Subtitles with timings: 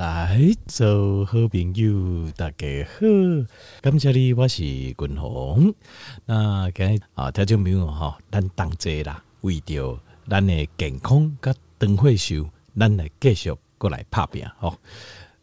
[0.00, 3.00] 来，做好朋友，大家好，
[3.82, 5.74] 感谢你，我是君鸿。
[6.24, 14.74] 那今日啊，听众朋友哈，咱同齐啦，为着咱的健康甲长岁寿，咱来继续过来拍拼吼，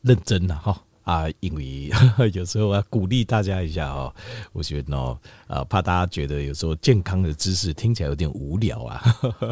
[0.01, 0.81] 认真啦哈。
[1.07, 1.89] 啊，因为
[2.33, 4.13] 有时候要鼓励大家一下哦，
[4.51, 5.17] 我觉得呢，
[5.47, 9.01] 呃，怕大家觉得有时候健康的知识听起来有点无聊啊。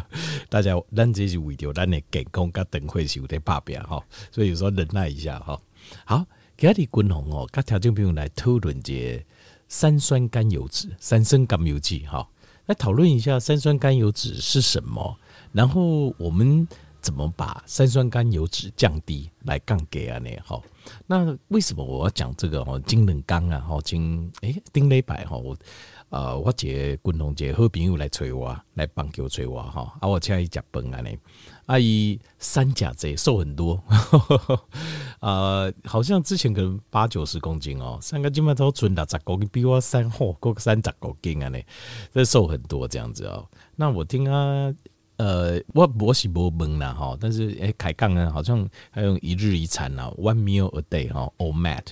[0.51, 4.03] 大家，咱这是为了咱的健康跟长岁寿在拍拼哈，
[4.33, 5.57] 所以有时候忍耐一下哈。
[6.03, 6.25] 好，
[6.57, 9.25] 今日君鸿哦，跟条件朋友来讨论这
[9.69, 12.27] 三酸甘油脂、三酸甘油酯哈，
[12.65, 15.17] 来讨论一下三酸甘油脂是什么，
[15.53, 16.67] 然后我们
[17.05, 20.17] 怎么把三酸甘油脂降低来降给啊？
[20.17, 20.29] 呢？
[20.43, 20.63] 好。
[21.05, 22.81] 那为什么我要讲这个哦？
[22.87, 25.55] 金冷刚啊，吼金诶丁磊白哈，我
[26.09, 31.09] 呃我姐共同姐好朋友来催我，来帮给我催我哈，啊我请伊食饭啊呢，
[31.67, 33.83] 阿姨三甲贼瘦很多，
[35.21, 41.59] 呃好像之前可能八九十公斤哦，三个金毛头存六十公斤，比我三货过三十公斤啊呢，
[42.11, 43.47] 这瘦很多这样子哦。
[43.75, 44.73] 那我听啊。
[45.17, 51.85] 呃，我我是无问啦哈，但是诶，开杠呢，好像还用一日一餐啊，one meal a day 哈，OMAD，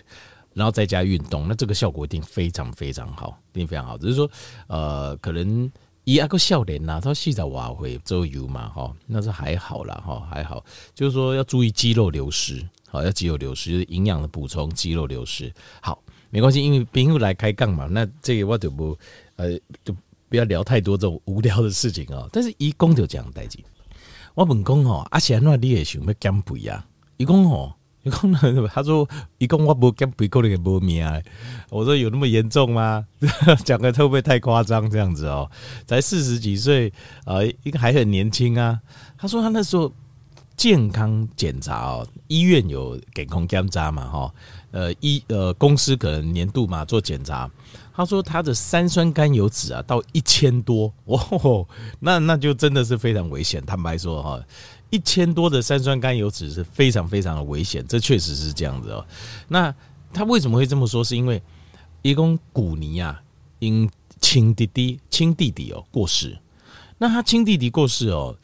[0.54, 3.98] 然后再加运动，那这个效果一定非常非常好，一定非常好。
[3.98, 4.30] 只是说，
[4.68, 5.72] 呃，可能
[6.04, 10.62] 一阿个笑脸呐，他洗澡瓦会周游嘛哈，那是还好啦哈，还好，
[10.94, 15.50] 就是说要注意肌肉流失，好，要肌肉流失，就是营养的补充，肌肉流失，
[15.82, 18.98] 好，没关系，因为朋友来开杠嘛，那这个我就不
[19.38, 19.96] 呃就。
[20.34, 22.28] 不要聊太多这种无聊的事情啊！
[22.34, 23.60] 但是一讲就讲代志，
[24.34, 26.84] 我问讲吼，阿贤那你也想要减肥啊？
[27.18, 28.34] 一讲吼，一讲
[28.74, 31.08] 他说一讲我不减肥，可能也不命！
[31.70, 33.06] 我说有那么严重吗？
[33.64, 35.48] 讲的会不会太夸张这样子哦？
[35.86, 36.92] 才四十几岁
[37.26, 38.80] 啊，一个还很年轻啊！
[39.16, 39.94] 他说他那时候
[40.58, 44.34] 健康检查哦，医院有健康检查嘛哈？
[44.72, 47.48] 呃，医呃公司可能年度嘛做检查。
[47.96, 51.68] 他说他的三酸甘油酯啊到一千多哦，
[52.00, 53.64] 那那就真的是非常危险。
[53.64, 54.44] 坦白说哈，
[54.90, 59.06] 一千多的三酸甘油酯是非常非常的危险，这确实是这样子哦。
[59.48, 59.74] 那
[60.12, 61.04] 他为什么会这么说？
[61.04, 61.40] 是因为
[62.02, 63.22] 一公古尼啊，
[63.60, 63.88] 因
[64.20, 66.36] 亲弟弟亲弟弟哦过世，
[66.98, 68.36] 那他亲弟弟过世哦，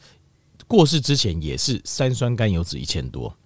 [0.68, 3.36] 过世之前也是三酸甘油酯一千多，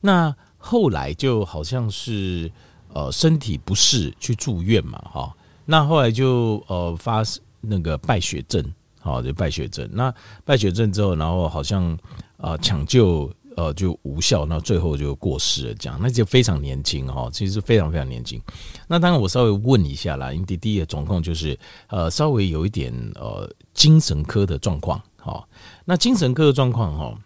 [0.00, 2.50] 那后来就好像是
[2.94, 5.36] 呃身体不适去住院嘛哈。
[5.70, 7.22] 那后来就呃发
[7.60, 8.60] 那个败血症，
[8.98, 9.88] 好就败血症。
[9.92, 10.12] 那
[10.44, 11.96] 败血症之后，然后好像
[12.38, 15.74] 呃抢救呃就无效，那最后就过世了。
[15.74, 18.42] 这样，那就非常年轻哈，其实非常非常年轻。
[18.88, 21.56] 那当然我稍微问一下啦，因为第一个状况就是
[21.86, 25.00] 呃稍微有一点呃精神科的状况。
[25.18, 25.48] 好，
[25.84, 27.16] 那精神科的状况哈，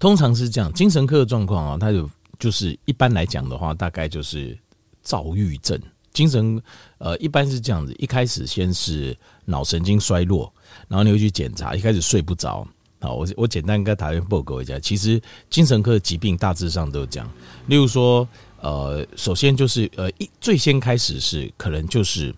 [0.00, 4.58] 通常是这样，精神科的状况啊，它就就是一般来讲的话，大概就是
[5.02, 5.80] 躁郁症。
[6.14, 6.62] 精神
[6.98, 9.14] 呃，一般是这样子，一开始先是
[9.44, 10.50] 脑神经衰弱，
[10.88, 12.66] 然后你会去检查，一开始睡不着。
[13.00, 15.20] 好，我我简单跟大家报告一下，其实
[15.50, 17.28] 精神科的疾病大致上都是这样。
[17.66, 18.26] 例如说，
[18.60, 22.34] 呃，首先就是呃，一最先开始是可能就是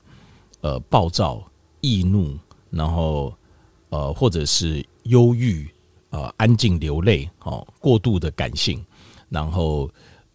[0.62, 1.44] 呃暴躁、
[1.82, 2.36] 易怒，
[2.70, 3.32] 然后
[3.90, 5.68] 呃或者是忧郁，
[6.10, 8.82] 呃安静流泪，哦过度的感性，
[9.28, 9.88] 然后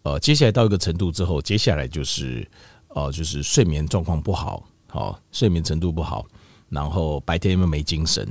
[0.04, 2.48] 呃接下来到一个程度之后，接下来就是。
[2.94, 6.26] 哦，就是睡眠状况不好，好睡眠程度不好，
[6.68, 8.26] 然后白天又没精神，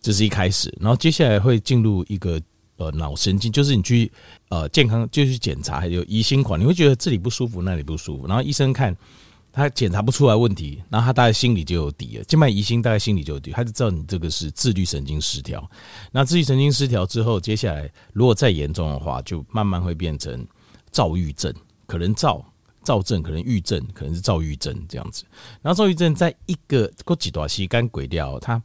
[0.00, 0.72] 这是一开始。
[0.80, 2.40] 然后接下来会进入一个
[2.76, 4.10] 呃脑神经，就是你去
[4.50, 8.94] 呃健康就去检查，还有疑心狂，你会觉得这里不舒服，那里不舒服，然后医生看
[9.50, 15.66] 他检查不出来问题，然后他大概心里就有底了，静脉疑心大概心里就有底，他就知道你这个是自律神经失调。
[16.12, 20.46] 那自律神经失调之后，接下来如果再严重的话，就慢慢会变成
[20.90, 21.50] 躁郁症，
[21.86, 22.44] 可能躁。
[22.86, 25.24] 躁症可能郁症，可能是躁郁症这样子。
[25.60, 28.62] 然后躁郁症在一个过几段时间鬼掉，它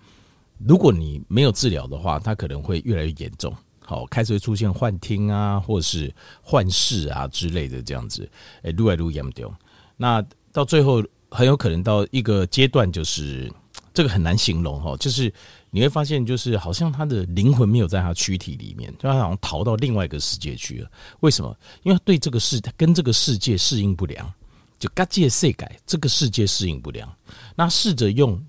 [0.60, 3.52] 如果你没有治疗的话，它可能会越来越严重。
[3.80, 8.30] 好，开始会出现幻听啊，或是幻视啊之类的这样子。
[8.62, 9.52] 哎，越来越严重。
[9.98, 13.52] 那到最后很有可能到一个阶段，就是
[13.92, 15.34] 这个很难形容哈，就是。
[15.72, 20.92] 你会发现，就是好像他的灵魂没有在他躯体里面，就他好像逃到另外一个世界去了。
[21.22, 21.58] 为什么？
[21.84, 24.32] 因为他对这个世跟这个世界适应不良，
[24.78, 27.10] 就嘎界世改这个世界适应不良。
[27.56, 28.40] 那试着用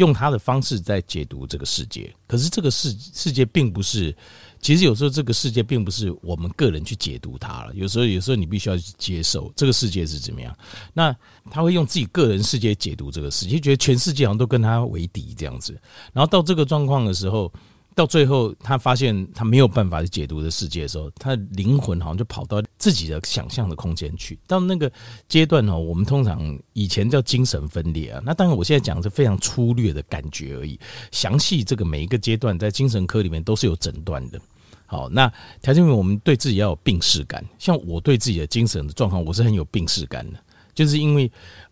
[0.00, 4.16] 用他的方式在解读这个世界，可是这个世世界并不是。
[4.62, 10.54] 其实有时候这个世界并不是我们个人去解读它了，有时候有时候你必须要去接受这个世界是怎么样。
[10.92, 11.16] 那
[11.50, 15.72] 他会用自己个人世界解读这个世界，觉得全世界好像都跟他为敌这样子。
[16.12, 17.50] 然后到这个状况的时候，
[17.94, 24.38] 到最后，他发现他没有办法去解读的世界的时候，他的灵魂好像就跑到自己的想象的空间去。
[24.46, 24.90] 到那个
[25.28, 28.22] 阶段呢，我们通常以前叫精神分裂啊。
[28.24, 30.78] 那当然，我现在讲是非常粗略的感觉而已。
[31.10, 34.40] 详细这个每一个阶段在精神科里面都是有诊断的。
[34.86, 35.32] 好，那
[35.62, 37.44] 条件为我们对自己要有病视感。
[37.58, 40.38] 像我对自己的精神的状况，我是很有病视感的，
[40.80, 41.30] 就是因为。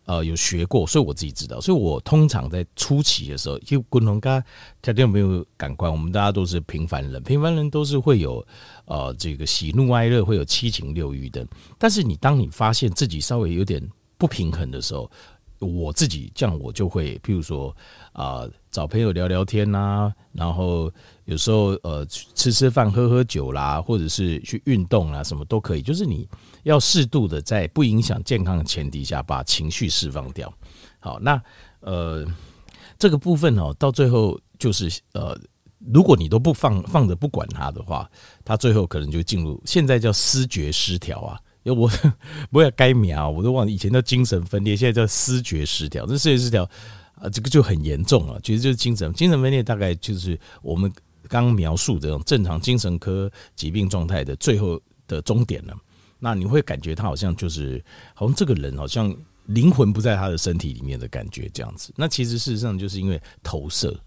[0.08, 1.60] 呃，有学过，所以我自己知道。
[1.60, 4.43] 所以我通常在初期的时候，就共同家
[4.81, 8.43] 家有没有感官，我们大家都是平凡人，平凡人都是会有
[8.87, 11.46] 呃这个喜怒哀乐，会有七情六欲的。
[11.76, 15.10] 但是你当你发现自己稍微有点不平衡的时候，
[15.58, 17.76] 我自己这样我就会，譬如说
[18.12, 20.90] 啊、找朋友聊聊天呐，然后
[21.26, 25.82] 有时候呃吃吃饭、喝喝酒啦，或者是去运动啦，什么都可以。
[25.82, 26.26] 就是你
[26.62, 30.52] 要适度的在不影响健康的前提下，把情绪释放掉。
[31.00, 31.40] 好，那
[31.81, 32.26] 呃
[32.99, 35.38] 这个部分哦，到最后就是呃，
[35.93, 38.10] 如果你都不放放着不管它的话，
[38.44, 41.40] 它最后可能就进入现在叫思觉失调啊。
[41.64, 41.90] 因为我
[42.50, 46.06] 不要该苗，我都忘了以前叫精神分裂，现在叫思觉失调。
[46.06, 46.62] 这思觉失调
[47.14, 48.40] 啊，这个就很严重了。
[48.43, 50.90] 其实就是精神精神分裂，大概就是我们
[51.28, 55.76] 刚描述这种正常精神科疾病状态的最后的终点了。
[56.19, 57.82] 那你会感觉他好像就是，
[58.15, 59.15] 好像这个人好像
[59.47, 61.93] 灵魂不在他的身体里面的感觉这样子。
[61.97, 63.99] 那其实事实上就是因为投射，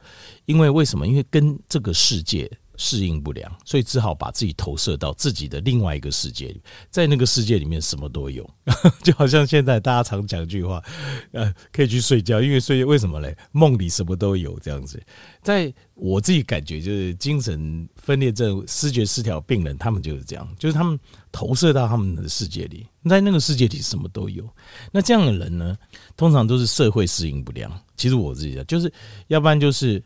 [0.45, 1.07] 因为为什么？
[1.07, 2.51] 因为跟这个世界。
[2.83, 8.49] 适应不良，所以只好把自己投射到自己的另外一个世界里，在那个世界里面什么都有，
[9.03, 10.83] 就好像现在大家常讲一句话，
[11.31, 13.37] 呃，可以去睡觉，因为睡觉为什么嘞？
[13.51, 14.99] 梦里什么都有这样子。
[15.43, 20.99] 在我自己感觉，就是精神分裂症、视觉失调病人，他们就是这样，就是他们
[21.31, 24.43] 投射到他们的世界里，在那个世界里什么都有。
[24.91, 25.77] 那这样的人呢，
[26.17, 27.71] 通常都是社会适应不良。
[27.95, 28.91] 其实我自己的就是，
[29.27, 30.03] 要不然就是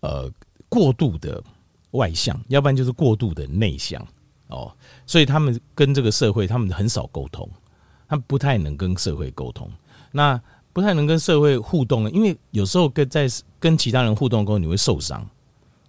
[0.00, 0.28] 呃
[0.68, 1.40] 过度的。
[1.92, 4.06] 外向，要不然就是过度的内向。
[4.48, 4.70] 哦，
[5.06, 7.48] 所以他们跟这个社会，他们很少沟通，
[8.06, 9.70] 他不太能跟社会沟通，
[10.10, 10.38] 那
[10.74, 13.26] 不太能跟社会互动，因为有时候跟在
[13.58, 15.26] 跟其他人互动过后，你会受伤。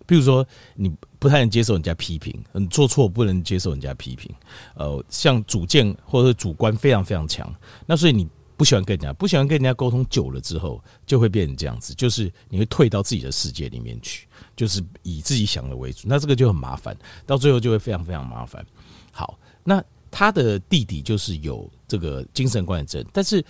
[0.05, 0.45] 比如说，
[0.75, 4.29] 你不太能接受人家批评，你做错不能接受人家批评，
[4.75, 7.53] 呃，像主见或者主观非常非常强，
[7.85, 14.27] 那所以你不喜欢跟人家，不喜欢跟人家沟通久了之后，就会变成这样子，就是你会退到自己的世界里面去。
[14.55, 16.95] 就是以自己想的为主，那这个就很麻烦，
[17.25, 18.63] 到最后就会非常非常麻烦。
[19.11, 23.43] 好，那他的弟弟就是有这个精神关联症，但是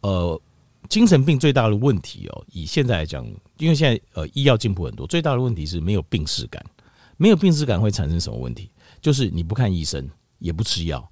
[0.00, 0.40] 呃，
[0.88, 3.24] 精神病最大的问题哦，以现在来讲，
[3.58, 6.64] 因为现在呃医药进步很多，最大的问题是没有病识感，
[7.16, 8.68] 没有病识感会产生什么问题？
[9.00, 10.10] 就是你不看医生，
[10.40, 11.08] 也不吃药。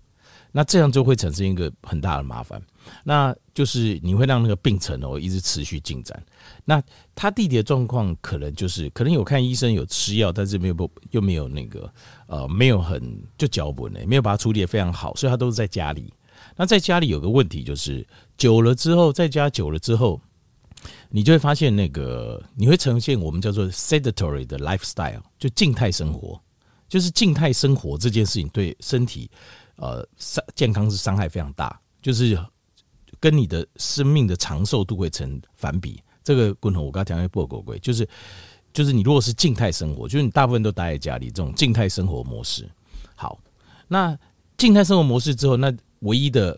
[0.51, 2.61] 那这样就会产生一个很大的麻烦，
[3.05, 6.21] 那就是你会让那个病程哦一直持续进展。
[6.65, 6.83] 那
[7.15, 11.93] 他弟弟的状况可能就是可能有看医生有吃药，但是没有不又没有那个
[12.27, 16.13] 呃没有很就脚本呢，没有把它处理得非常好，所以他都是在家里。
[16.57, 18.07] 那在家里有个问题就是
[18.37, 20.21] 久了之后，在家久了之后，
[21.09, 26.41] 你就会发现那个你会呈现我们叫做 sedentary 的 lifestyle，就静态生活，
[26.89, 29.31] 就是静态生活这件事情对身体。
[29.79, 32.35] 呃，伤健康是伤害非常大，就是
[33.27, 36.01] 跟你的生命的长寿度会成反比。
[36.23, 38.09] 这个共同我刚才讲的不狗贵，就是
[38.73, 42.71] 就是你如果是静态生活，就是你大部分都待在家里，这种静态生活模式。
[43.17, 43.37] 好，
[43.89, 44.17] 那
[44.57, 46.57] 静态生活模式之后，那唯一的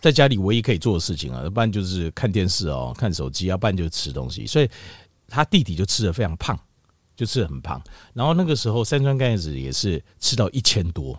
[0.00, 4.48] 在家里唯一可以做的事情啊，要不然就是看电视哦，看手机，要不然就是吃东西。
[4.48, 4.68] 所以
[5.28, 6.58] 他弟弟就吃得非常胖。
[7.16, 7.80] 就吃得很胖，
[8.12, 11.16] 然后那个时候三酸甘油酯也是吃到一千多，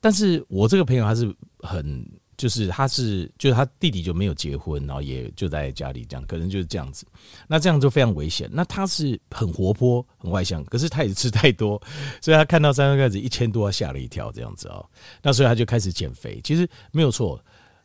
[0.00, 2.04] 但是我这个朋友他是很，
[2.36, 7.06] 就是他是，就是他弟弟就没有结婚，然后也就在家里这样，可能就是这样子，
[7.48, 8.48] 那这样就非常危险。
[8.52, 11.80] 那他是很活泼、很外向，可是他也吃太多，
[12.20, 14.84] 所以他看到三酸甘油酯一千多，吓了一跳，这样子哦，
[15.22, 16.40] 那所以他就开始减肥。
[16.44, 17.42] 其实没有错，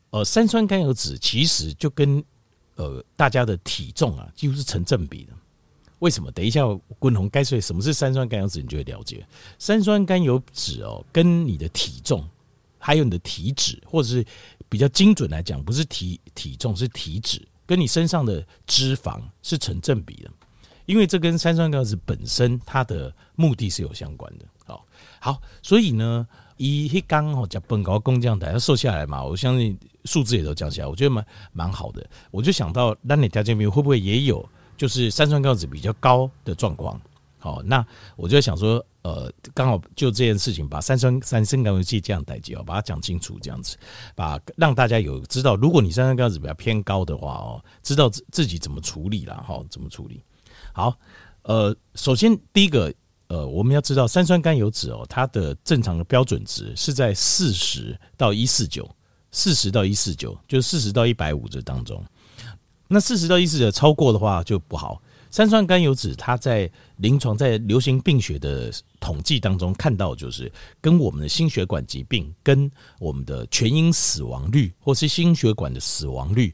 [0.10, 2.24] 呃，三酸甘油酯其实就跟
[2.76, 5.34] 呃大家的体重啊几乎是成正比的。
[6.00, 6.32] 为什么？
[6.32, 6.62] 等一下，
[6.98, 9.24] 滚红该说什么是三酸甘油酯，你就会了解。
[9.60, 12.28] 三酸甘油酯哦，跟你的体重，
[12.82, 14.26] 还有你的体脂，或者是
[14.68, 20.32] 比较精准来讲，不是体体重，是体脂，跟你身上的脂肪是成正比的。
[20.88, 24.46] 因为这跟三酸甘油酯本身它的目的是有相关的。
[24.66, 24.86] 好，
[25.20, 32.06] 好，所以呢，以一刚好讲本高工匠台，要瘦下来嘛，我相信数字也都降下来，我觉得蛮蛮好的。
[32.32, 34.44] 我就想到，那你条件没有，会不会也有？
[34.76, 37.00] 就是三酸甘油酯比较高的状况，
[37.42, 37.84] 好，那
[38.16, 43.76] 我就想说，呃，刚好就这件事情，把三酸三酸甘油酯这样代志哦，把它讲清楚，这样子，
[44.16, 50.24] 把让大家有知道，如果你三酸甘油酯比较偏高的话哦，知道自自己怎么处理了哈，怎么处理？
[50.72, 50.96] 好，
[51.42, 52.94] 呃，首先第一个，
[53.26, 58.88] 呃，我们要知道三酸甘油酯哦，它的正常的标准值是在四十到一四九，
[59.32, 62.06] 四十到一四九，就是四十到一百五这当中。
[62.88, 65.02] 那四十到一四九超过的话就不好。
[65.32, 72.70] 三酸甘油酯它在临床在流行病学的统计当中看到，就是跟我们的心血管疾病、跟
[73.00, 76.54] 我们的全因死亡率或是心血管的死亡率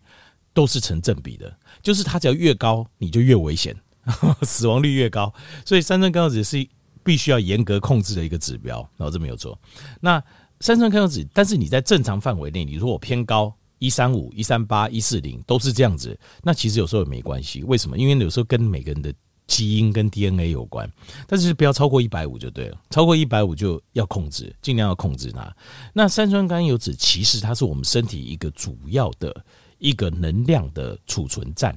[0.53, 3.75] 都是成正比的，就是它只要越高，你就越危险。
[4.43, 5.33] 死亡率越高，
[5.65, 6.65] 所以三酸甘油酯是
[7.03, 9.59] 必须要严格控制的一个指标，然后这没有错。
[9.99, 10.23] 那
[10.61, 17.63] 三酸甘油酯，但是你在正常范围内，你如果偏高一三五、一三八、一四零都是这样子，那其实有时候也没关系。
[17.63, 17.97] 为什么？
[17.97, 19.13] 因为有时候跟每个人的
[19.45, 20.91] 基因跟 DNA 有关，
[21.25, 22.77] 但是不要超过一百五就对了。
[22.89, 25.55] 超过一百五就要控制，尽量要控制它。
[25.93, 29.45] 那三酸甘油酯其实它是我们身体一个主要的
[29.77, 31.75] 一个能量的储存站。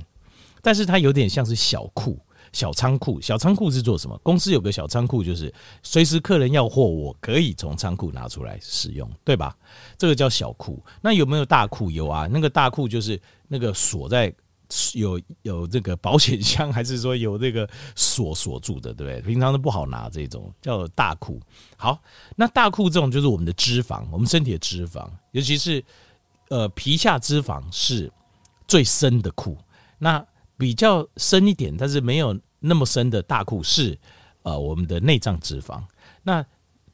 [0.63, 2.19] 但是它有点像是小库、
[2.53, 3.21] 小仓库。
[3.21, 4.19] 小仓库是做什么？
[4.23, 5.53] 公司有个小仓库，就是
[5.83, 9.57] 随时客人要货，我可以从仓库拿出来使用，对吧？
[9.97, 10.83] 这个叫小库。
[11.01, 11.91] 那有没有大库？
[11.91, 14.33] 有啊，那个大库就是那个锁在
[14.95, 19.21] 有有这个保险箱，还是说有这个锁锁住的，对不对？
[19.23, 21.41] 平常都不好拿，这种叫大库。
[21.77, 22.01] 好，
[22.37, 25.85] 那大库这种就是我们的脂肪，我们身体的脂肪，尤其是
[26.49, 28.13] 呃皮下脂肪是
[28.69, 29.57] 最深的库。
[29.99, 30.25] 那
[30.61, 33.99] 比较深一点，但是没有那么深的大库是，
[34.43, 35.83] 呃，我们的内脏脂肪。
[36.23, 36.45] 那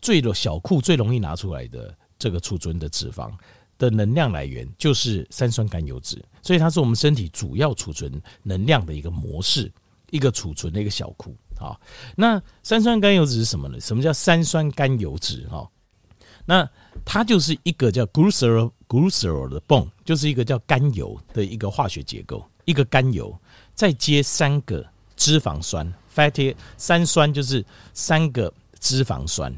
[0.00, 3.32] 最的小库最容易拿出来的这个储存的脂肪
[3.76, 9.68] 的能量来源就是三酸甘油脂，所以它是我们身体主要储存能量的一个模式，
[10.10, 11.34] 一个储存的一个小库。
[11.58, 11.80] 好，
[12.14, 13.80] 那三酸甘油脂是什么呢？
[13.80, 15.44] 什么叫三酸甘油脂？
[15.48, 15.68] 哈，
[16.44, 16.70] 那
[17.04, 23.36] 它就是一个叫 glycerol glycerol 的泵就是一个叫甘油的一个化学结构，一个甘油。
[23.76, 24.84] 再接三个
[25.16, 29.54] 脂肪酸，fatty 三酸就是三个脂肪酸，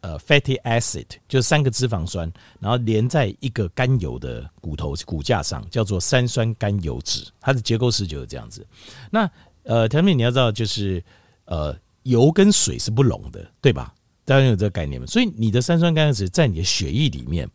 [0.00, 7.24] 呃，fatty acid 就是三个脂肪酸，然后连在一个甘油的骨头骨架上，叫做三酸甘油脂。
[7.40, 8.66] 它的结构式就是这样子。
[9.08, 9.30] 那
[9.62, 11.02] 呃，条妹你要知道，就是
[11.44, 13.94] 呃，油跟水是不溶的，对吧？
[14.24, 15.06] 大家有这个概念吗？
[15.06, 17.48] 所以你的三酸甘油脂在你的血液里面，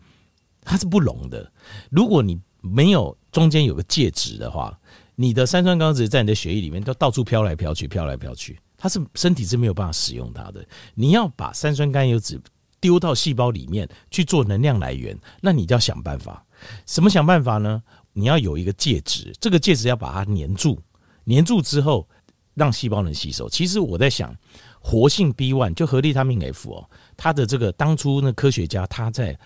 [0.64, 1.52] 它是不溶的。
[1.90, 4.80] 如果你没有中间有个介质的话。
[5.22, 10.66] 你的三酸甘油脂在你的血液里面都到处飘来飘去，飘来飘去，它是身体是没有办法使用它的。
[10.96, 12.40] 你要把三酸甘油酯
[12.80, 16.46] 丢到细胞里面去做能量来源，那你就要想办法。
[16.86, 17.84] 什么想办法呢？
[18.14, 20.80] 你要有一个介质，这个介质要把它黏住，
[21.26, 22.08] 黏住之后
[22.54, 23.50] 让细胞能吸收。
[23.50, 24.34] 其实我在想，
[24.80, 29.38] 活性 B one 就合利他命 F 哦，它的这个当初那科学家他在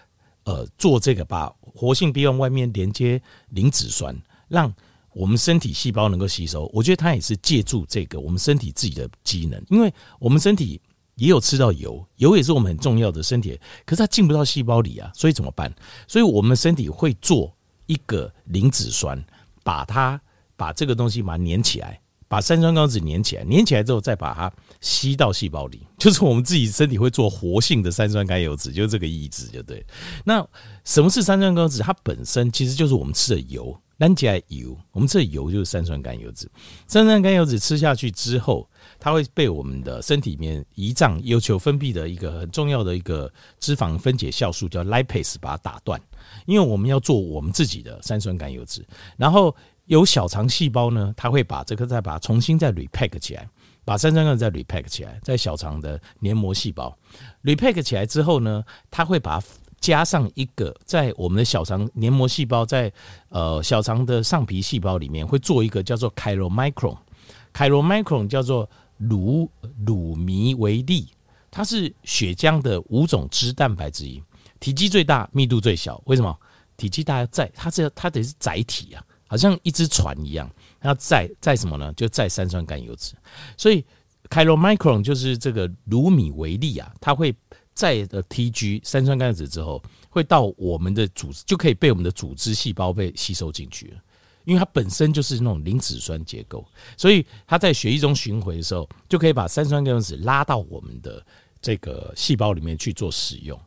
[0.43, 4.15] 呃做这个，把活性 B one 外面连接磷脂酸，
[4.47, 4.71] 让
[5.13, 10.81] 我们身体细胞能够吸收，我觉得它也是借助这个我们身体自己的机能，因为我们身体
[11.15, 15.71] 也有吃到油，油也是我们很重要的身体，可是它进不到细胞里啊，所以怎么办？
[16.07, 17.55] 所以我们身体会做
[17.85, 19.23] 一个磷脂酸，
[19.63, 20.19] 把它
[20.55, 24.51] 把这个东西把它粘起来，把三酸甘油酯粘起来，粘起来之后再把它
[24.81, 29.85] 吸到细胞里，就是我们自己身体会做活性的三酸甘油酯，就是这个意思，就对。
[30.25, 30.43] 那
[30.83, 31.83] 什么是三酸甘油酯？
[31.83, 33.79] 它本身其实就是我们吃的油。
[34.03, 36.45] 单起来油，我们这油就是三酸甘油脂。
[36.87, 38.69] 三酸甘油脂吃下去之后，
[38.99, 43.31] 它会被我们的身体里面胰脏要求分泌的一个很重要的一个
[43.61, 45.97] 脂肪分解酵素叫 lipase 把它打断，
[46.45, 48.85] 因为我们要做我们自己的三酸甘油脂。
[49.15, 49.55] 然后
[49.85, 53.47] 有小肠细胞呢，它会把这个再把它重新再 repack 起来，
[53.85, 56.93] 把三酸甘再 repack 起来，在小肠的黏膜细胞
[57.43, 59.41] repack 起来之后呢，它会把。
[59.83, 62.89] 加上一个，在我们的小肠黏膜细胞，在
[63.27, 69.51] 呃小肠的上皮细胞里面，会做一个叫做 chylomicron，chylomicron 叫做乳
[69.85, 71.09] 乳糜微粒，
[71.51, 74.23] 它是血浆的五种脂蛋白之一，
[74.61, 76.01] 体积最大，密度最小。
[76.05, 76.33] 为什么？
[76.77, 80.49] 体积大在，它这它得是载体啊，好像一只船一样，
[80.79, 81.91] 它要载载什么呢？
[81.91, 83.15] 就载三酸甘油脂。
[83.57, 83.83] 所以
[84.29, 87.35] chylomicron 就是这个乳糜微粒啊，它会。
[87.73, 93.97] 在的 TG 三酸甘油酯之后，会到我们的组织，就可以被我们的组织细胞被吸收进去了。
[94.45, 96.65] 因为它本身就是那种磷脂酸结构，
[96.97, 101.25] 所以它在血液中巡回的时候，就可以把三酸甘油酯拉到我们的
[101.61, 103.57] 这个细胞里面去做使用。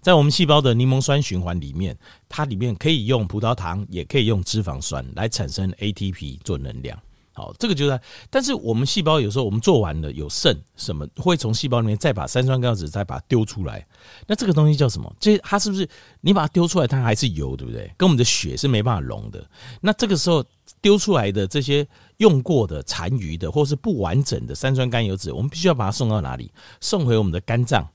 [0.00, 6.96] 在我们细胞的柠檬酸循环里面，它里面可以用葡萄糖，也可以用脂肪酸来产生 ATP 做能量。
[7.36, 8.00] 好，这个就是，
[8.30, 13.86] 但是我们细胞有时候我们做完了有肾什么，会从细胞里面再把三酸甘油酯再把它丢出来。
[14.26, 15.14] 那这个东西叫什么？
[15.20, 15.86] 这它是不是
[16.22, 17.92] 你把它丢出来，它还是油，对不对？
[17.98, 19.46] 跟我们的血是没办法溶的。
[19.82, 20.42] 那这个时候
[20.80, 26.50] 丢出来的这些用过的残余的或是不完整的三酸甘油酯，我们必须要把它送到哪里？
[26.80, 27.86] 送回我们的肝脏，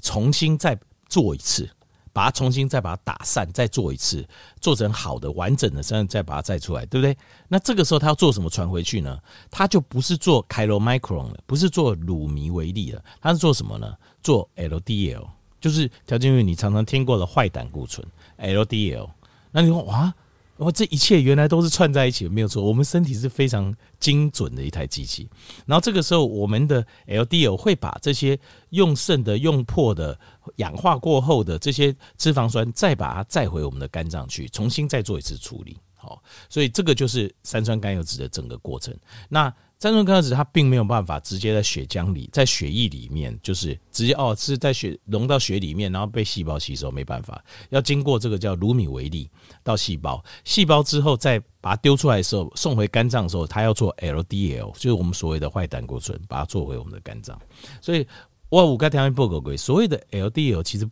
[0.00, 1.68] 重新再做一次。
[2.16, 4.26] 把它重新再把它打散，再做一次，
[4.58, 7.14] 做成好的完整的，这样再把它再出来，对不对？
[7.46, 9.18] 那这个时候他要做什么传回去呢？
[9.50, 13.94] 他就不是做 chylomicron 了，不是做乳糜微粒了，他是做什么呢？
[14.22, 15.28] 做 LDL，
[15.60, 18.02] 就是条件，因为你常常听过的坏胆固醇
[18.38, 19.10] LDL。
[19.50, 20.14] 那你说哇？
[20.58, 22.62] 哦，这一切原来都是串在一起，没有错。
[22.62, 25.28] 我们身体是非常精准的一台机器。
[25.66, 28.38] 然后这个时候，我们的 LDL 会把这些
[28.70, 30.18] 用剩的、用破的、
[30.56, 35.76] 氧化过后的这些脂肪酸，再把它载回我们的肝脏去，重新再做一次处理。
[35.94, 38.94] 好，所以这个就是三酸甘油脂的整个过程。
[39.28, 49.28] 那三酸甘油酯它并没有办法直接在血浆里，在血液里面，就是直接哦是在血溶到血里面，然后被细胞吸收，没办法，要经过这个叫乳糜微粒
[49.62, 57.38] 到细胞，细胞之后再把它丢出来的时候，送回肝脏的时候，它要做 LDL，就是我们所谓的坏胆固醇，把它做回我们的肝脏。
[57.82, 58.06] 所以
[58.48, 60.88] 我五个条件报告归所谓的 LDL，其实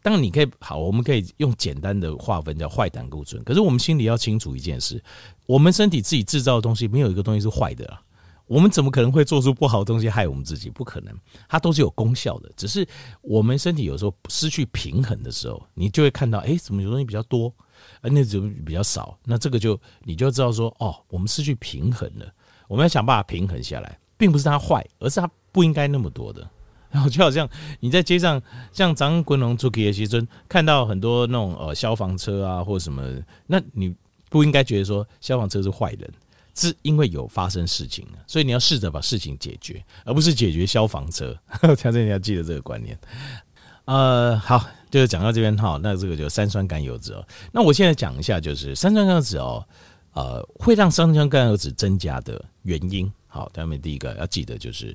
[0.00, 5.02] 当你可以好，我们可以用简单的划分叫坏胆固醇，可是我们心里要清楚一件事，
[5.44, 8.00] 我们身体自己制造的东西，没有一个东西是坏的啊。
[8.48, 10.70] 我们怎么可能会做出不好的东西害我们自己？
[10.70, 11.14] 不可能，
[11.48, 12.50] 它都是有功效的。
[12.56, 12.86] 只是
[13.20, 17.54] 我们身体有时候失去平衡的时候，你就会看到，哎，怎么有东西比较多，
[18.00, 19.16] 而那怎么比较少？
[19.24, 22.26] 那这个就你就知道说，哦，我们失去平衡了。
[22.66, 26.48] 我们要想办法平衡下来，并不是它坏，而是它不应该那么多的。
[26.90, 27.46] 然后就好像
[27.80, 28.40] 你在街上，
[28.72, 33.02] 像张国荣出去的时，看到很多那种呃消防车啊或什么，
[33.46, 33.94] 那你
[34.30, 36.10] 不应该觉得说消防车是坏人。
[36.58, 41.38] 是因为有发生事情，所以你要试着把事情解决，而不是解决消防车。
[41.76, 42.98] 条件你要记得这个观念。
[43.84, 47.24] 呃，好，就是讲到这边哈，那这个就三酸甘油酯哦。
[47.52, 49.66] 那我现在讲一下，就是三酸甘油酯哦，
[50.12, 53.10] 呃，会让三酸甘油酯增加的原因。
[53.28, 54.94] 好，下面第一个要记得就是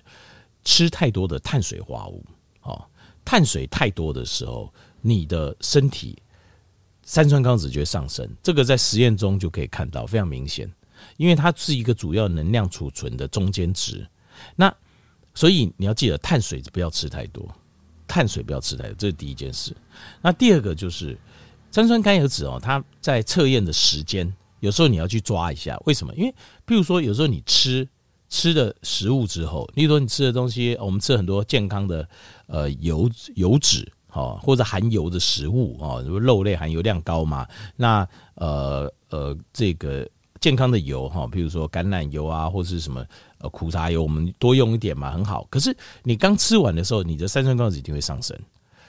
[0.63, 2.25] 吃太多的碳水化合物。
[2.63, 2.85] 哦，
[3.23, 6.17] 碳水太多的时候，你的身体
[7.03, 8.29] 三酸甘油酯就会上升。
[8.43, 10.71] 这个在实验中就可以看到，非常明显。
[11.17, 14.05] 因为它是一个主要能量储存的中间值，
[14.55, 14.73] 那
[15.33, 17.47] 所以你要记得碳水不要吃太多，
[18.07, 19.75] 碳水不要吃太多，这是第一件事。
[20.21, 21.17] 那第二个就是
[21.71, 26.13] 三酸甘油酯哦，它在测验的时间，有时候你要去抓一下，为什么？
[26.15, 26.31] 因为
[26.65, 27.87] 譬如说有时候你吃
[28.29, 32.07] 吃的食物之后，例如说你吃的东西，我们吃很多健康的
[32.47, 40.07] 呃油油脂哦，或者含油的食物哦，比如肉类含油量高嘛，那呃呃这个。
[40.43, 43.05] 健康的油哈，比如说橄榄油啊，或是什么
[43.37, 45.47] 呃苦茶油，我们多用一点嘛，很好。
[45.49, 48.37] 可是你刚吃完的时候，你的三酸甘油酯一定会上升，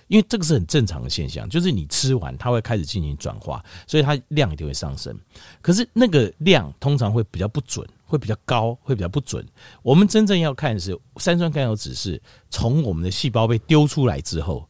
[0.08, 5.16] 因为这个是很正常的现象，就是你吃完它会开始进行转化，所以它量一定会上升。
[5.62, 9.46] 可是那个量通常会比较不准，会比较高，会比较不准。
[9.84, 14.68] 我们真正要看的是三酸甘油酯是从我们的细胞被丢出来之后。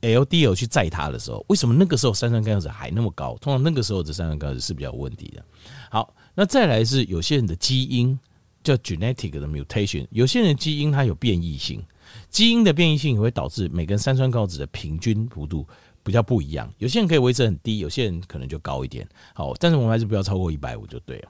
[0.00, 3.36] LDL 去载它的时候，为什么那个时候三酸甘油酯还那么高？
[3.38, 5.44] 通常那个时候的三酸甘油酯是比较有问题的。
[5.90, 8.18] 好，那再来是有些人的基因
[8.64, 11.84] 叫 genetic 的 mutation，有些人基因它有变异性，
[12.30, 15.66] 基因的变异性也会导致每根三酸甘油酯的平均幅度
[16.02, 16.72] 比较不一样。
[16.78, 19.06] 有些人可以维持很低，有些人可能就高一点。
[19.34, 21.28] 好，但是我们还是不要超过一百五就对了。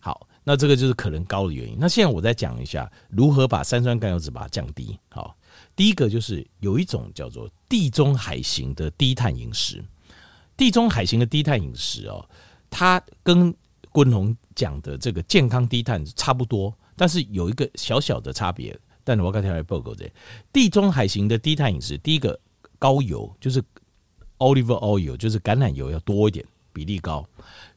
[0.00, 1.76] 好，那这个就是可能高的原因。
[1.78, 4.98] 那现在我再讲一下如何把三酸甘油酯把它降低。
[5.10, 5.36] 好。
[5.74, 9.84] 第一个就是有一种叫做地中海型的低碳饮食，
[10.56, 12.24] 地中海型的低碳饮食哦，
[12.70, 13.52] 它跟
[13.90, 18.78] 昆宏讲的这个健康低碳差不多，但是有一个小小的差别。
[19.02, 20.10] 但我刚才来报告这
[20.52, 22.38] 地中海型的低碳饮食，第一个
[22.78, 23.62] 高油就是
[24.38, 27.26] olive oil，就是橄榄油要多一点，比例高。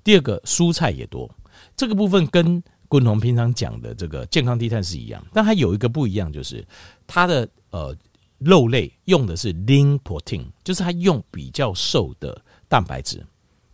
[0.03, 1.29] 第二个蔬菜也多，
[1.75, 6.63] 这个部分跟昆宏平常讲的这个健康低碳是一样，但它有一个不一样，就是
[7.07, 7.49] 它的。
[7.71, 7.95] 呃，
[8.39, 13.25] 肉类用的是 lean protein，就是它用比较瘦的蛋白质，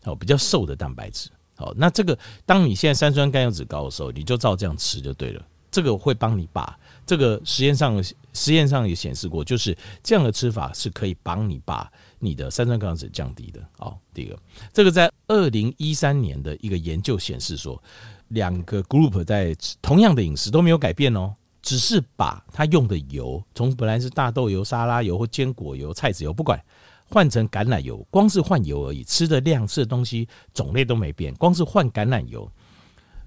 [0.04, 1.30] 哦，比较瘦的蛋白质。
[1.56, 5.46] 好，那这个当你现在三酸甘油酯高的时候，你就照这样吃就对了。
[5.72, 8.02] 这个会帮你把这个实验上
[8.34, 13.62] 实验上也显示过，就是这样的吃法是可以帮你把你的三酸甘油酯降低的。
[13.78, 14.40] 好，第一个，
[14.72, 17.82] 这个在二零一三年的一个研究显示说，
[18.30, 21.36] 两个 group 在同样的饮食都没有改变哦。
[21.66, 26.64] 只是把它用的油从本来是大豆油、沙拉油或坚果油、菜籽油，不管
[27.10, 32.48] 换成橄榄油，光是换油而已，吃的量、吃的东西种类都没变，光是换橄榄油，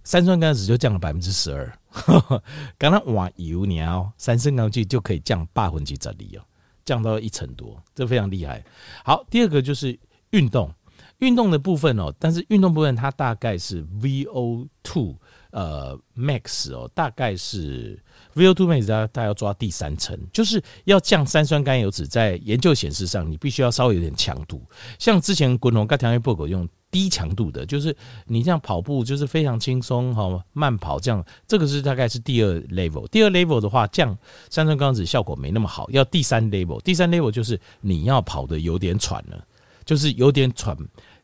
[0.04, 2.40] 三酸甘油酯就降了百分之十二。
[2.78, 6.44] 刚刚瓦油你要三升高剂就可以降八分之十二哦，
[6.84, 8.64] 降到一成多，这非常厉害。
[9.04, 9.98] 好，第二个就是
[10.30, 10.72] 运动，
[11.18, 15.16] 运动的部分哦，但是运动部分它大概是 VO two
[15.50, 17.98] 呃 max 哦，大概是
[18.34, 24.62] VO2 max 大概要抓第三层，就是要降三酸甘油酯，在研究显示上，你必须要稍微有点强度，
[24.98, 26.68] 像之前滚龙跟条件报告用。
[26.90, 33.06] 低强度的，就是你这样跑步，就是非常轻松哈，慢跑这样，这个是大概是第二 level。
[33.08, 34.16] 第二 level 的话，降
[34.48, 36.80] 三酸甘油酯效果没那么好，要第三 level。
[36.80, 39.44] 第三 level 就是你要跑得有点喘了，
[39.84, 40.74] 就是有点喘，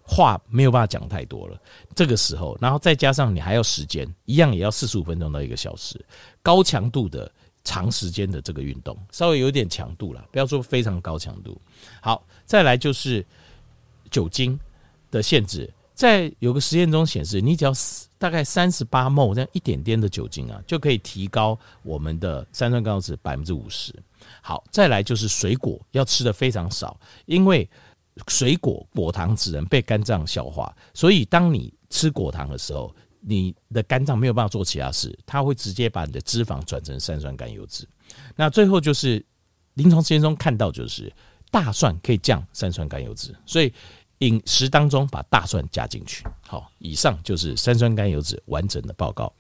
[0.07, 1.61] 话没有办法讲太多了。
[1.95, 5.99] 这个时候，然后再加上你还要时间，一样也要四十五分钟到一个小时，
[6.43, 7.31] 高强度的
[7.65, 11.61] 长时间的这个运动，稍微有点强度了，不要说非常高强度。
[12.01, 13.25] 好，再来就是
[14.11, 14.59] 酒精。
[15.11, 17.73] 的限制，在有个实验中显示，你只要
[18.19, 23.95] 大概三十八 m 这样一点点的酒精啊，就可以提高我们的三酸甘油酯百分之五十。
[24.43, 27.71] 好，再来就是水果要吃的非常少，因为
[28.29, 37.89] 水果果糖只能被肝脏消化，所以当你吃果糖的时候，你的肝脏没有办法做其他事，它会直接把你的脂肪转成三酸甘油脂。
[38.37, 39.25] 那最后就是
[39.75, 41.13] 临床实验中看到，就是
[41.51, 43.73] 大蒜可以降三酸甘油脂，所以。
[44.19, 46.25] 饮食当中把大蒜加进去。
[46.47, 49.31] 好，以上就是三酸甘油脂完整的报告。